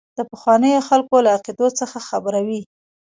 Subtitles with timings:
[0.17, 2.61] د پخوانیو خلکو له عقیدو څخه خبروي.